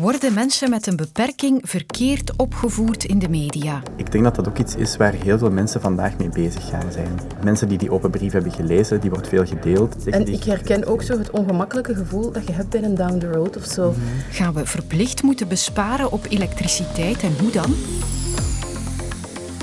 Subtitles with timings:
[0.00, 3.82] Worden mensen met een beperking verkeerd opgevoerd in de media?
[3.96, 6.92] Ik denk dat dat ook iets is waar heel veel mensen vandaag mee bezig gaan
[6.92, 7.20] zijn.
[7.44, 10.08] Mensen die die open brief hebben gelezen, die wordt veel gedeeld.
[10.08, 13.32] En ik herken ook zo het ongemakkelijke gevoel dat je hebt bij een down the
[13.32, 13.94] road of zo.
[14.30, 17.74] Gaan we verplicht moeten besparen op elektriciteit en hoe dan?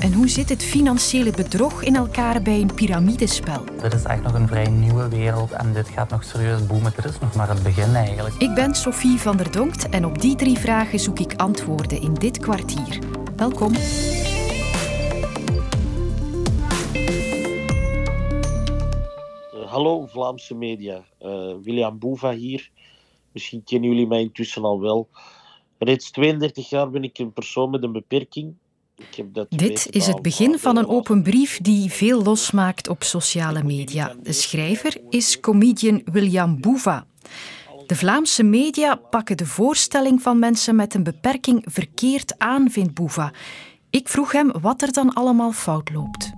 [0.02, 3.64] En hoe zit het financiële bedrog in elkaar bij een piramidespel?
[3.82, 6.92] Dit is echt nog een vrij nieuwe wereld en dit gaat nog serieus boomen.
[6.96, 8.34] Dit is nog maar het begin eigenlijk.
[8.34, 12.14] Ik ben Sophie van der Donkt en op die drie vragen zoek ik antwoorden in
[12.14, 12.98] dit kwartier.
[13.36, 13.72] Welkom.
[19.66, 22.70] hallo Vlaamse media, uh, William Boeva hier.
[23.32, 25.08] Misschien kennen jullie mij intussen al wel.
[25.78, 28.54] Reeds 32 jaar ben ik een persoon met een beperking.
[29.48, 34.14] Dit is het begin van een open brief die veel losmaakt op sociale media.
[34.22, 37.06] De schrijver is comedian William Boeva.
[37.86, 43.32] De Vlaamse media pakken de voorstelling van mensen met een beperking verkeerd aan, vindt Boeva.
[43.90, 46.37] Ik vroeg hem wat er dan allemaal fout loopt.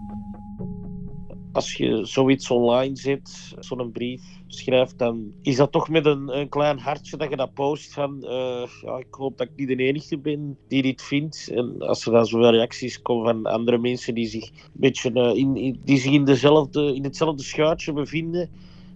[1.53, 6.49] Als je zoiets online zet, zo'n brief, schrijft, dan is dat toch met een, een
[6.49, 9.85] klein hartje dat je dat post van uh, ja, ik hoop dat ik niet de
[9.85, 11.51] enige ben die dit vindt.
[11.55, 15.35] En als er dan zoveel reacties komen van andere mensen die zich een beetje uh,
[15.35, 18.51] in, die zich in, dezelfde, in hetzelfde schuitje bevinden,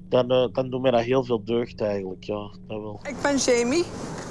[0.08, 2.24] dan, uh, dan doet mij dat heel veel deugd eigenlijk.
[2.24, 3.00] Ja, dat wel.
[3.08, 3.84] Ik ben Jamie.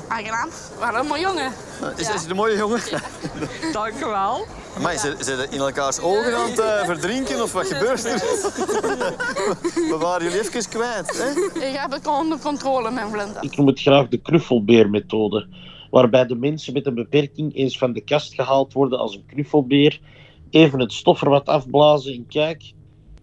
[0.07, 0.49] Aangenaam.
[0.79, 1.51] Wat een mooie jongen.
[1.97, 2.81] Is, is het een mooie jongen?
[2.89, 3.01] Ja.
[3.71, 4.45] Dank u wel.
[4.81, 8.19] Maar ze, ze in elkaars ogen aan het uh, verdrinken of wat gebeurt er?
[9.91, 11.17] We waren jullie even kwijt.
[11.17, 11.59] Hè?
[11.67, 13.41] Ik heb het onder controle, mijn Vlinda.
[13.41, 15.47] Ik noem het graag de knuffelbeermethode.
[15.89, 19.99] Waarbij de mensen met een beperking eens van de kast gehaald worden als een knuffelbeer.
[20.49, 22.73] Even het stof er wat afblazen en kijk,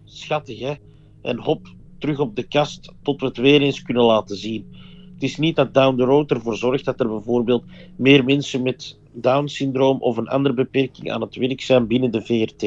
[0.05, 0.73] schattig hè.
[1.21, 1.67] En hop,
[1.99, 4.75] terug op de kast tot we het weer eens kunnen laten zien.
[5.13, 7.63] Het is niet dat Down the Road ervoor zorgt dat er bijvoorbeeld
[7.95, 12.63] meer mensen met Down-syndroom of een andere beperking aan het werk zijn binnen de VRT.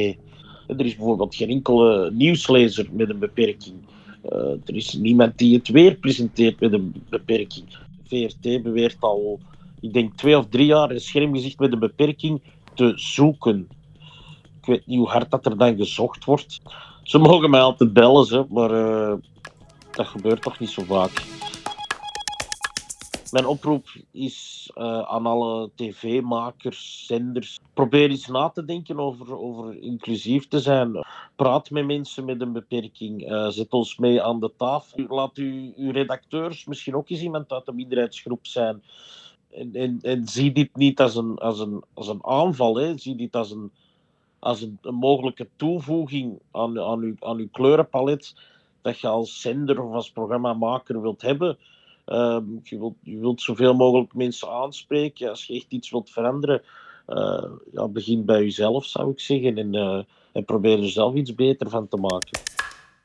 [0.66, 3.74] Er is bijvoorbeeld geen enkele nieuwslezer met een beperking.
[4.32, 7.64] Uh, er is niemand die het weer presenteert met een beperking.
[8.06, 9.41] VRT beweert al,
[9.80, 12.41] ik denk twee of drie jaar, een schermgezicht met een beperking
[12.74, 13.69] te zoeken.
[14.60, 16.60] Ik weet niet hoe hard dat er dan gezocht wordt.
[17.02, 19.14] Ze mogen mij altijd bellen, ze, maar uh,
[19.90, 21.22] dat gebeurt toch niet zo vaak.
[23.34, 27.58] Mijn oproep is uh, aan alle tv-makers, zenders.
[27.72, 31.04] Probeer eens na te denken over, over inclusief te zijn.
[31.36, 33.30] Praat met mensen met een beperking.
[33.30, 35.04] Uh, zet ons mee aan de tafel.
[35.08, 38.82] Laat u, uw redacteurs misschien ook eens iemand uit de minderheidsgroep zijn.
[39.50, 42.76] En, en, en zie dit niet als een, als een, als een aanval.
[42.76, 42.98] Hè.
[42.98, 43.70] Zie dit als een,
[44.38, 48.34] als een, een mogelijke toevoeging aan, aan, uw, aan uw kleurenpalet
[48.82, 51.58] dat je als zender of als programmamaker wilt hebben.
[52.04, 55.28] Ehm, je, wilt, je wilt zoveel mogelijk mensen aanspreken.
[55.28, 56.62] Als je echt iets wilt veranderen,
[57.09, 59.59] uh, ja, begin bij jezelf, zou ik zeggen.
[59.59, 62.41] En, uh, en probeer er zelf iets beter van te maken.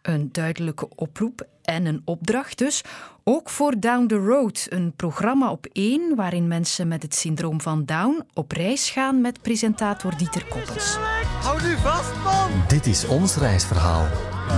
[0.02, 2.82] Een duidelijke oproep en een opdracht dus.
[3.24, 7.86] Ook voor Down the Road, een programma op één waarin mensen met het syndroom van
[7.86, 10.98] Down op reis gaan met presentator Dieter Koppels.
[11.42, 12.68] Hou nu vast, man!
[12.68, 14.08] Dit is ons reisverhaal.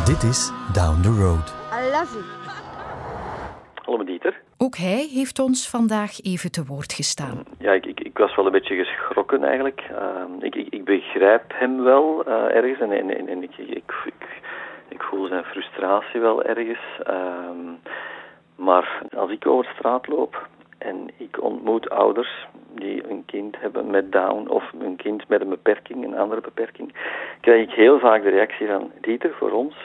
[0.06, 1.53] Dit is Down the Road.
[1.74, 2.41] I love you.
[4.06, 4.41] Dieter.
[4.57, 7.44] Ook hij heeft ons vandaag even te woord gestaan.
[7.59, 9.81] Ja, ik, ik, ik was wel een beetje geschrokken eigenlijk.
[9.91, 13.51] Uh, ik, ik, begrijp hem wel uh, ergens en, en, en ik,
[15.12, 16.80] voel zijn frustratie wel ergens.
[17.09, 17.16] Uh,
[18.56, 20.47] maar als ik over straat loop
[20.78, 25.50] en ik ontmoet ouders die een kind hebben met Down of een kind met een
[25.50, 26.94] beperking, een andere beperking,
[27.41, 29.75] krijg ik heel vaak de reactie van Dieter, voor ons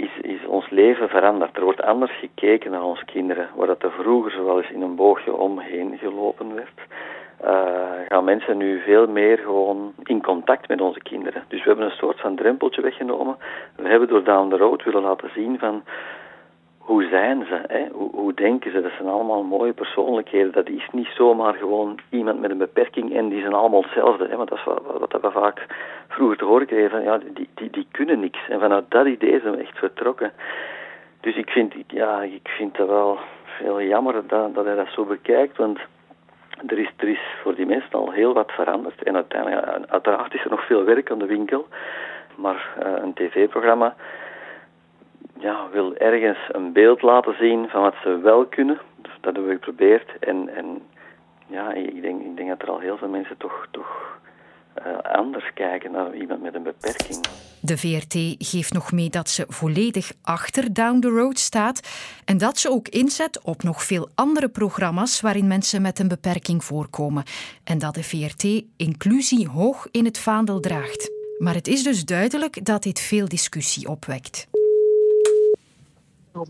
[0.00, 1.56] is, is ons leven veranderd.
[1.56, 3.48] Er wordt anders gekeken naar onze kinderen.
[3.54, 6.78] Waar dat er vroeger zo wel eens in een boogje omheen gelopen werd,
[7.44, 11.44] uh, gaan mensen nu veel meer gewoon in contact met onze kinderen.
[11.48, 13.36] Dus we hebben een soort van drempeltje weggenomen.
[13.76, 15.82] We hebben door Down the Road willen laten zien van
[16.90, 17.60] hoe zijn ze?
[17.66, 17.86] Hè?
[17.92, 18.80] Hoe, denken ze?
[18.80, 20.52] Dat zijn allemaal mooie persoonlijkheden.
[20.52, 24.26] Dat is niet zomaar gewoon iemand met een beperking en die zijn allemaal hetzelfde.
[24.28, 24.36] Hè?
[24.36, 25.66] Want dat is wat, we vaak
[26.08, 27.02] vroeger te horen kregen.
[27.02, 28.38] ja, die, die, die kunnen niks.
[28.48, 30.32] En vanuit dat idee zijn we echt vertrokken.
[31.20, 35.04] Dus ik vind, ja, ik vind dat wel veel jammer dat, dat hij dat zo
[35.04, 35.56] bekijkt.
[35.56, 35.78] Want
[36.66, 39.02] er is, er is voor die mensen al heel wat veranderd.
[39.02, 41.66] En uiteindelijk, uiteraard is er nog veel werk aan de winkel.
[42.34, 43.94] Maar uh, een tv-programma
[45.40, 48.80] ja, wil ergens een beeld laten zien van wat ze wel kunnen.
[49.02, 50.18] Dus dat hebben we geprobeerd.
[50.20, 50.82] En, en
[51.46, 54.18] ja, ik denk, ik denk dat er al heel veel mensen toch, toch
[55.02, 57.26] anders kijken naar iemand met een beperking.
[57.62, 61.80] De VRT geeft nog mee dat ze volledig achter Down the Road staat
[62.24, 66.64] en dat ze ook inzet op nog veel andere programma's waarin mensen met een beperking
[66.64, 67.22] voorkomen.
[67.64, 71.10] En dat de VRT inclusie hoog in het vaandel draagt.
[71.38, 74.48] Maar het is dus duidelijk dat dit veel discussie opwekt.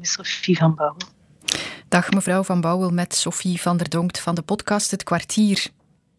[0.01, 1.09] Sophie van Bouwel.
[1.89, 5.67] Dag mevrouw Van Bouwel met Sophie van der Donkt van de podcast Het Kwartier.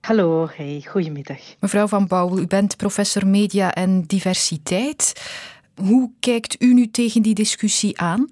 [0.01, 1.39] Hallo, hey, goedemiddag.
[1.59, 5.31] Mevrouw Van Bouwel, u bent professor media en diversiteit.
[5.75, 8.29] Hoe kijkt u nu tegen die discussie aan?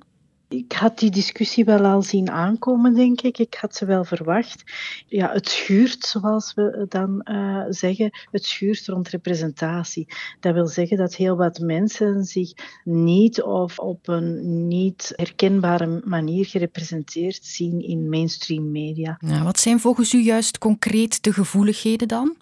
[0.49, 3.37] Ik had die discussie wel al zien aankomen, denk ik.
[3.37, 4.63] Ik had ze wel verwacht.
[5.07, 10.07] Ja, het schuurt, zoals we dan uh, zeggen, het schuurt rond representatie.
[10.39, 12.51] Dat wil zeggen dat heel wat mensen zich
[12.83, 19.17] niet of op een niet herkenbare manier gerepresenteerd zien in mainstream media.
[19.19, 22.35] Nou, wat zijn volgens u juist concreet de gevoeligheden dan?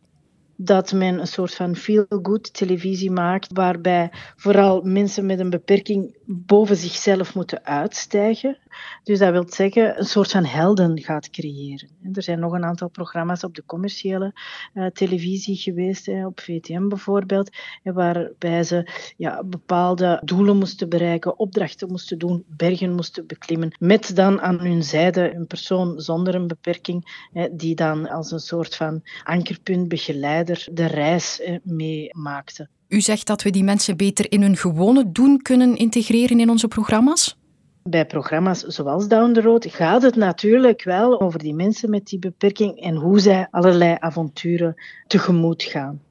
[0.57, 6.75] dat men een soort van feel-good televisie maakt, waarbij vooral mensen met een beperking boven
[6.75, 8.57] zichzelf moeten uitstijgen.
[9.03, 11.89] Dus dat wil zeggen een soort van helden gaat creëren.
[12.13, 14.33] Er zijn nog een aantal programma's op de commerciële
[14.73, 17.49] uh, televisie geweest, hè, op VTM bijvoorbeeld,
[17.83, 24.41] waarbij ze ja, bepaalde doelen moesten bereiken, opdrachten moesten doen, bergen moesten beklimmen, met dan
[24.41, 29.01] aan hun zijde een persoon zonder een beperking, hè, die dan als een soort van
[29.23, 32.69] ankerpunt, begeleider de reis meemaakte.
[32.87, 36.67] U zegt dat we die mensen beter in hun gewone doen kunnen integreren in onze
[36.67, 37.37] programma's?
[37.83, 42.19] Bij programma's zoals Down the Road gaat het natuurlijk wel over die mensen met die
[42.19, 44.75] beperking en hoe zij allerlei avonturen
[45.07, 46.01] tegemoet gaan.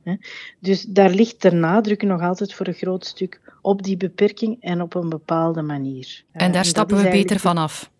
[0.60, 4.80] Dus daar ligt de nadruk nog altijd voor een groot stuk op die beperking en
[4.80, 6.24] op een bepaalde manier.
[6.32, 7.90] En daar stappen we beter vanaf.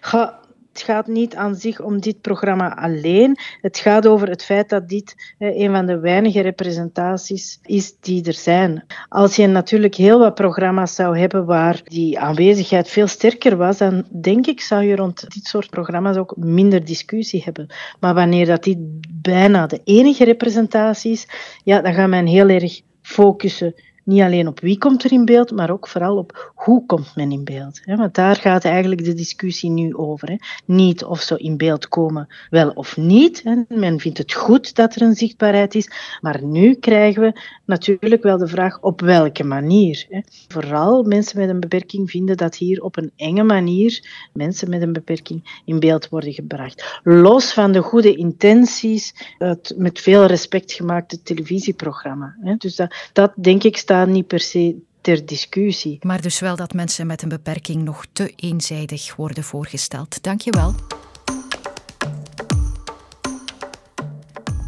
[0.00, 0.39] Ga,
[0.72, 3.36] het gaat niet aan zich om dit programma alleen.
[3.60, 8.32] Het gaat over het feit dat dit een van de weinige representaties is die er
[8.32, 8.84] zijn.
[9.08, 14.04] Als je natuurlijk heel wat programma's zou hebben waar die aanwezigheid veel sterker was, dan
[14.20, 17.66] denk ik zou je rond dit soort programma's ook minder discussie hebben.
[18.00, 18.78] Maar wanneer dat dit
[19.22, 21.26] bijna de enige representatie is,
[21.64, 23.74] ja, dan gaat men heel erg focussen
[24.04, 27.32] niet alleen op wie komt er in beeld, maar ook vooral op hoe komt men
[27.32, 27.80] in beeld.
[27.84, 30.38] Want daar gaat eigenlijk de discussie nu over.
[30.64, 33.44] Niet of ze in beeld komen, wel of niet.
[33.68, 38.38] Men vindt het goed dat er een zichtbaarheid is, maar nu krijgen we natuurlijk wel
[38.38, 40.24] de vraag op welke manier.
[40.48, 44.92] Vooral mensen met een beperking vinden dat hier op een enge manier mensen met een
[44.92, 47.00] beperking in beeld worden gebracht.
[47.04, 52.36] Los van de goede intenties, het met veel respect gemaakte televisieprogramma.
[52.58, 55.98] Dus dat, dat denk ik staat niet per se ter discussie.
[56.00, 60.22] Maar dus wel dat mensen met een beperking nog te eenzijdig worden voorgesteld.
[60.22, 60.74] Dank je wel.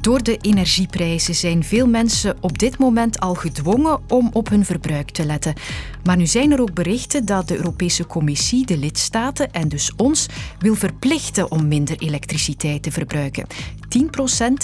[0.00, 5.10] Door de energieprijzen zijn veel mensen op dit moment al gedwongen om op hun verbruik
[5.10, 5.54] te letten.
[6.04, 10.26] Maar nu zijn er ook berichten dat de Europese Commissie de lidstaten en dus ons
[10.58, 13.46] wil verplichten om minder elektriciteit te verbruiken.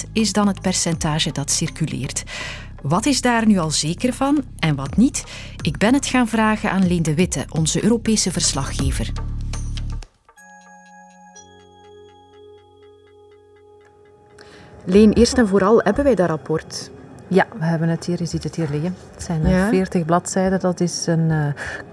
[0.07, 2.23] 10% is dan het percentage dat circuleert.
[2.81, 5.23] Wat is daar nu al zeker van en wat niet?
[5.61, 9.11] Ik ben het gaan vragen aan Leen de Witte, onze Europese verslaggever.
[14.85, 16.91] Leen, eerst en vooral hebben wij dat rapport.
[17.31, 18.95] Ja, we hebben het hier, je ziet het hier liggen.
[19.13, 19.69] Het zijn ja.
[19.69, 20.59] 40 bladzijden.
[20.59, 21.45] Dat is een uh,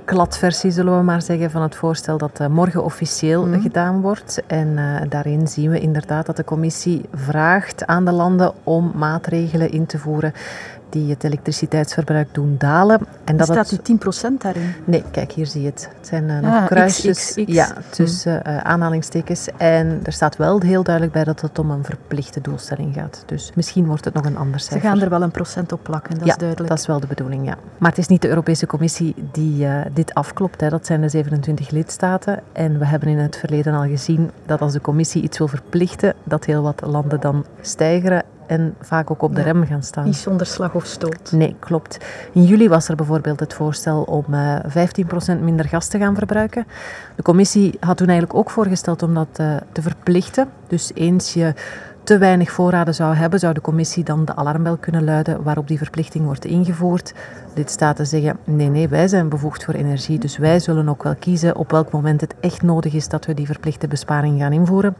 [0.04, 3.60] kladversie, zullen we maar zeggen, van het voorstel dat uh, morgen officieel mm.
[3.60, 4.42] gedaan wordt.
[4.46, 9.70] En uh, daarin zien we inderdaad dat de commissie vraagt aan de landen om maatregelen
[9.70, 10.32] in te voeren
[10.88, 13.00] die het elektriciteitsverbruik doen dalen.
[13.24, 14.74] En dat Staat u 10% daarin?
[14.84, 15.90] Nee, kijk, hier zie je het.
[15.98, 19.48] Het zijn uh, nog ah, kruisjes Ja, tussen uh, aanhalingstekens.
[19.56, 23.22] En er staat wel heel duidelijk bij dat het om een verplichte doelstelling gaat.
[23.26, 24.80] Dus misschien wordt het nog een ander cijfer.
[24.80, 26.68] Ze gaan er wel een procent op plakken, dat ja, is duidelijk.
[26.68, 27.56] dat is wel de bedoeling, ja.
[27.78, 30.60] Maar het is niet de Europese Commissie die uh, dit afklopt.
[30.60, 30.68] Hè.
[30.68, 32.40] Dat zijn de 27 lidstaten.
[32.52, 36.14] En we hebben in het verleden al gezien dat als de Commissie iets wil verplichten,
[36.24, 40.04] dat heel wat landen dan stijgeren en vaak ook op de rem gaan staan.
[40.04, 41.32] Niet zonder slag of stoot.
[41.32, 41.98] Nee, klopt.
[42.32, 44.88] In juli was er bijvoorbeeld het voorstel om uh, eh,
[45.38, 46.66] 15% minder gas te gaan verbruiken.
[47.16, 50.48] De commissie had toen eigenlijk ook voorgesteld om dat uh, te verplichten.
[50.66, 51.54] Dus eens je
[52.06, 55.78] te weinig voorraden zou hebben, zou de commissie dan de alarmbel kunnen luiden waarop die
[55.78, 57.14] verplichting wordt ingevoerd.
[57.54, 61.56] Lidstaten zeggen, nee, nee, wij zijn bevoegd voor energie, dus wij zullen ook wel kiezen
[61.56, 64.96] op welk moment het echt nodig is dat we die verplichte besparing gaan invoeren.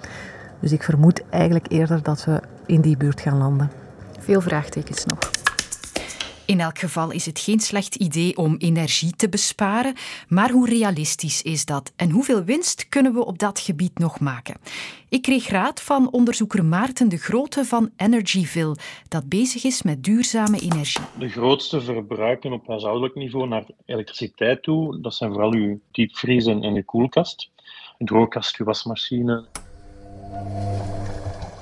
[0.60, 3.70] Dus ik vermoed eigenlijk eerder dat we in die buurt gaan landen.
[4.18, 5.18] Veel vraagtekens nog.
[6.46, 9.94] In elk geval is het geen slecht idee om energie te besparen,
[10.28, 14.56] maar hoe realistisch is dat en hoeveel winst kunnen we op dat gebied nog maken?
[15.08, 18.76] Ik kreeg raad van onderzoeker Maarten de Grote van Energyville,
[19.08, 21.04] dat bezig is met duurzame energie.
[21.18, 26.62] De grootste verbruiken op huishoudelijk niveau naar elektriciteit toe, dat zijn vooral uw diepvries en
[26.62, 27.50] uw koelkast.
[27.98, 29.44] Een droogkast, uw wasmachine.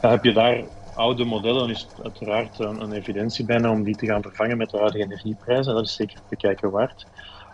[0.00, 3.96] Dan heb je daar oude modellen, is het uiteraard een, een, evidentie bijna om die
[3.96, 5.74] te gaan vervangen met de huidige energieprijzen.
[5.74, 7.06] Dat is zeker bekijken waard.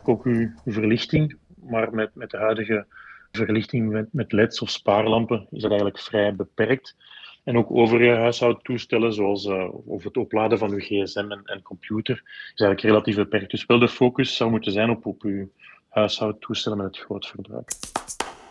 [0.05, 2.87] Ook uw, verlichting, maar met, met de huidige
[3.33, 6.97] verlichting met, met LED's of spaarlampen is dat eigenlijk vrij beperkt.
[7.45, 12.23] En ook overige huishoudtoestellen, zoals uh, of het opladen van uw gsm en, en, computer,
[12.25, 13.50] is eigenlijk relatief beperkt.
[13.50, 15.50] Dus wel de focus zou moeten zijn op, op uw
[15.88, 17.69] huishoudtoestellen met het groot verbruik.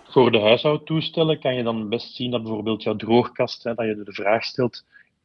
[0.09, 4.03] Voor de huishoudtoestellen kan je dan best zien dat bijvoorbeeld jouw droogkast, hè, dat je
[4.03, 4.83] de vraag stelt,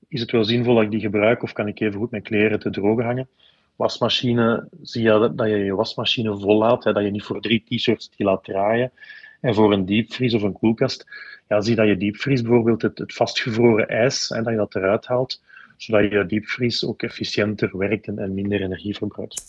[0.08, 2.58] is het wel zinvol dat ik die gebruik of kan ik even goed mijn kleren
[2.58, 3.28] te drogen hangen?
[3.76, 8.10] Wasmachine, zie je dat je je wasmachine vollaat, hè, dat je niet voor drie t-shirts
[8.16, 8.92] die laat draaien.
[9.40, 11.06] En voor een diepvries of een koelkast,
[11.48, 15.06] ja, zie dat je diepvries bijvoorbeeld het, het vastgevroren ijs, hè, dat je dat eruit
[15.06, 15.42] haalt,
[15.76, 19.44] zodat je diepvries ook efficiënter werkt en, en minder energie verbruikt.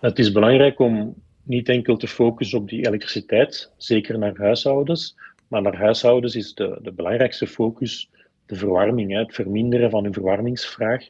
[0.00, 5.16] Het is belangrijk om niet enkel te focussen op die elektriciteit, zeker naar huishoudens,
[5.48, 8.10] maar naar huishoudens is de, de belangrijkste focus
[8.46, 11.08] de verwarming, hè, het verminderen van hun verwarmingsvraag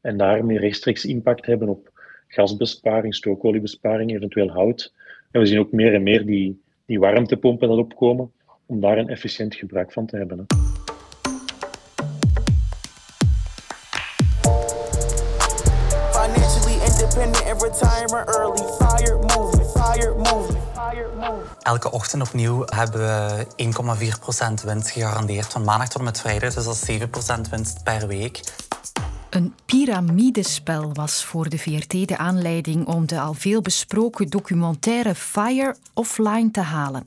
[0.00, 1.90] en daarmee rechtstreeks impact hebben op
[2.28, 4.92] gasbesparing, stookoliebesparing, eventueel hout.
[5.30, 8.32] En we zien ook meer en meer die, die warmtepompen dat opkomen,
[8.66, 10.38] om daar een efficiënt gebruik van te hebben.
[10.38, 10.44] Hè.
[21.62, 23.46] Elke ochtend opnieuw hebben we
[24.60, 26.54] 1,4% winst gegarandeerd van maandag tot en met vrijdag.
[26.54, 27.00] Dus dat is
[27.46, 28.40] 7% winst per week.
[29.30, 35.76] Een piramidespel was voor de VRT de aanleiding om de al veel besproken documentaire Fire
[35.94, 37.04] offline te halen.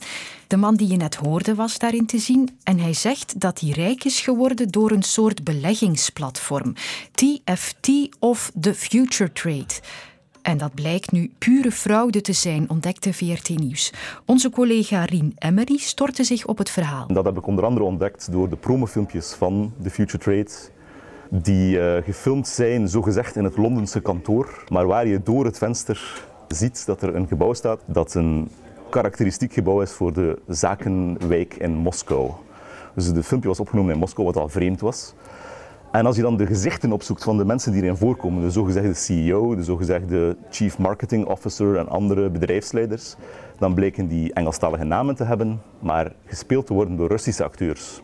[0.48, 3.70] De man die je net hoorde was daarin te zien en hij zegt dat hij
[3.70, 6.74] rijk is geworden door een soort beleggingsplatform,
[7.12, 9.74] TFT of the Future Trade.
[10.42, 13.94] En dat blijkt nu pure fraude te zijn, ontdekte VRT Nieuws.
[14.26, 17.08] Onze collega Rien Emery stortte zich op het verhaal.
[17.08, 20.50] Dat heb ik onder andere ontdekt door de promofilmpjes van The Future Trade
[21.30, 26.24] die uh, gefilmd zijn, zogezegd in het Londense kantoor, maar waar je door het venster
[26.48, 28.50] ziet dat er een gebouw staat dat een
[28.90, 32.32] karakteristiek gebouw is voor de zakenwijk in Moskou.
[32.96, 35.14] Dus de filmpje was opgenomen in Moskou, wat al vreemd was.
[35.92, 38.94] En als je dan de gezichten opzoekt van de mensen die erin voorkomen, de zogezegde
[38.94, 43.16] CEO, de zogezegde Chief Marketing Officer en andere bedrijfsleiders,
[43.58, 48.02] dan bleken die Engelstalige namen te hebben, maar gespeeld te worden door Russische acteurs.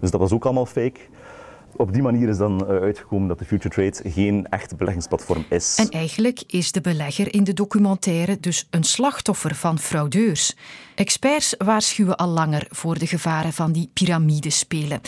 [0.00, 1.00] Dus dat was ook allemaal fake
[1.76, 5.76] op die manier is dan eh, uitgekomen dat de Future Trade geen echt beleggingsplatform is.
[5.78, 10.56] En eigenlijk is de belegger in de documentaire dus een slachtoffer van fraudeurs.
[10.94, 15.00] Experts waarschuwen al langer voor de gevaren van die piramidespelen.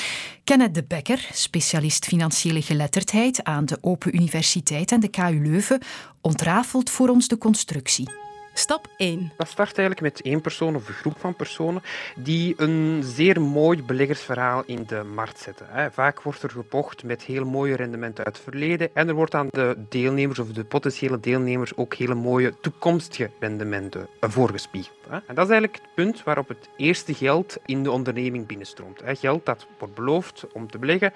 [0.45, 5.83] Kenneth de Becker, specialist financiële geletterdheid aan de Open Universiteit en de KU Leuven,
[6.21, 8.20] ontrafelt voor ons de constructie.
[8.53, 9.33] Stap 1.
[9.37, 11.83] Dat start eigenlijk met één persoon of een groep van personen
[12.17, 15.93] die een zeer mooi beleggersverhaal in de markt zetten.
[15.93, 19.49] Vaak wordt er gepocht met heel mooie rendementen uit het verleden en er wordt aan
[19.51, 24.97] de deelnemers of de potentiële deelnemers ook hele mooie toekomstige rendementen voorgespiegeld.
[25.09, 29.03] En dat is eigenlijk het punt waarop het eerste geld in de onderneming binnenstroomt.
[29.05, 31.13] Geld dat wordt beloofd om te beleggen,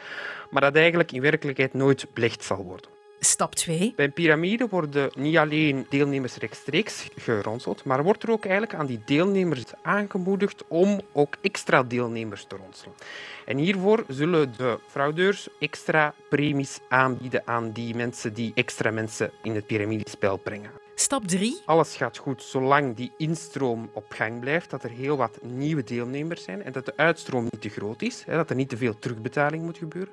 [0.51, 2.94] maar dat eigenlijk in werkelijkheid nooit belegd zal worden.
[3.25, 3.93] Stap 2.
[3.97, 8.87] Bij een piramide worden niet alleen deelnemers rechtstreeks geronseld, maar wordt er ook eigenlijk aan
[8.87, 12.95] die deelnemers aangemoedigd om ook extra deelnemers te ronselen.
[13.47, 19.55] En hiervoor zullen de fraudeurs extra premies aanbieden aan die mensen die extra mensen in
[19.55, 20.84] het piramidespel brengen.
[20.97, 21.61] Stap 3.
[21.65, 26.43] Alles gaat goed zolang die instroom op gang blijft, dat er heel wat nieuwe deelnemers
[26.43, 29.65] zijn en dat de uitstroom niet te groot is, dat er niet te veel terugbetaling
[29.65, 30.13] moet gebeuren.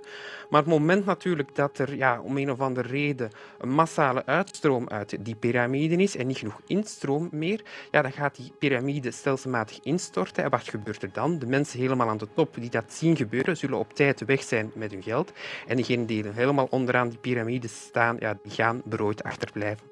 [0.49, 4.89] Maar het moment natuurlijk dat er ja, om een of andere reden een massale uitstroom
[4.89, 7.61] uit die piramide is en niet genoeg instroom meer,
[7.91, 10.43] ja, dan gaat die piramide stelselmatig instorten.
[10.43, 11.39] En wat gebeurt er dan?
[11.39, 14.71] De mensen helemaal aan de top die dat zien gebeuren, zullen op tijd weg zijn
[14.75, 15.31] met hun geld.
[15.67, 19.90] En diegenen die helemaal onderaan die piramide staan, ja, die gaan berooid achterblijven.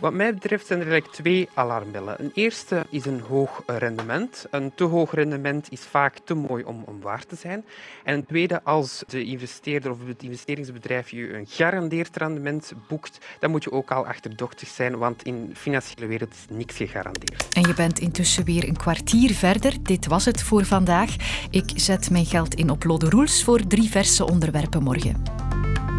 [0.00, 2.14] Wat mij betreft zijn er eigenlijk twee alarmbellen.
[2.18, 4.46] Een eerste is een hoog rendement.
[4.50, 7.64] Een te hoog rendement is vaak te mooi om, om waar te zijn.
[8.04, 13.50] En een tweede, als de investeerder of het investeringsbedrijf je een garandeerd rendement boekt, dan
[13.50, 17.48] moet je ook al achterdochtig zijn, want in de financiële wereld is niks gegarandeerd.
[17.52, 19.82] En je bent intussen weer een kwartier verder.
[19.82, 21.16] Dit was het voor vandaag.
[21.50, 25.22] Ik zet mijn geld in op Lode Roels voor drie verse onderwerpen morgen.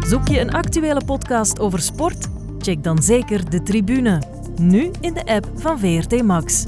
[0.06, 2.41] Zoek je een actuele podcast over sport?
[2.62, 4.22] Check dan zeker de tribune.
[4.60, 6.66] Nu in de app van VRT Max.